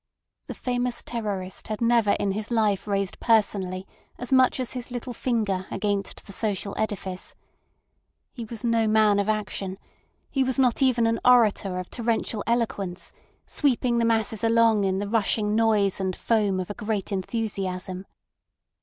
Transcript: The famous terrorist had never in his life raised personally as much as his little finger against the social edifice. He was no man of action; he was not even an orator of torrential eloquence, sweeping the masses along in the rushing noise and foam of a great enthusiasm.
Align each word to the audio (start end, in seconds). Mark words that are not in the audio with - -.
The 0.47 0.55
famous 0.55 1.03
terrorist 1.03 1.67
had 1.67 1.79
never 1.79 2.13
in 2.19 2.31
his 2.31 2.49
life 2.49 2.87
raised 2.87 3.19
personally 3.19 3.85
as 4.17 4.33
much 4.33 4.59
as 4.59 4.71
his 4.71 4.89
little 4.89 5.13
finger 5.13 5.67
against 5.69 6.25
the 6.25 6.33
social 6.33 6.73
edifice. 6.75 7.35
He 8.33 8.43
was 8.43 8.65
no 8.65 8.87
man 8.87 9.19
of 9.19 9.29
action; 9.29 9.77
he 10.31 10.43
was 10.43 10.57
not 10.57 10.81
even 10.81 11.05
an 11.05 11.19
orator 11.23 11.77
of 11.77 11.91
torrential 11.91 12.43
eloquence, 12.47 13.13
sweeping 13.45 13.99
the 13.99 14.05
masses 14.05 14.43
along 14.43 14.85
in 14.85 14.97
the 14.97 15.07
rushing 15.07 15.53
noise 15.53 15.99
and 15.99 16.15
foam 16.15 16.59
of 16.59 16.71
a 16.71 16.73
great 16.73 17.11
enthusiasm. 17.11 18.07